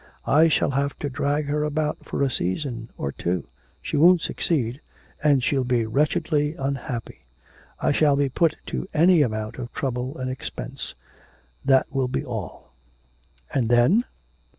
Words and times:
I 0.25 0.47
shall 0.47 0.71
have 0.71 0.97
to 0.97 1.11
drag 1.11 1.45
her 1.45 1.63
about 1.63 2.05
for 2.05 2.23
a 2.23 2.29
season 2.31 2.89
or 2.97 3.11
two. 3.11 3.45
She 3.83 3.97
won't 3.97 4.21
succeed, 4.21 4.81
and 5.23 5.43
she'll 5.43 5.63
be 5.63 5.85
wretchedly 5.85 6.55
unhappy. 6.55 7.19
I 7.79 7.91
shall 7.91 8.15
be 8.15 8.27
put 8.27 8.55
to 8.65 8.87
any 8.95 9.21
amount 9.21 9.59
of 9.59 9.71
trouble 9.73 10.17
and 10.17 10.27
expense, 10.31 10.95
that 11.63 11.85
will 11.91 12.07
be 12.07 12.25
all.' 12.25 12.73
'And 13.53 13.69
then?' 13.69 14.05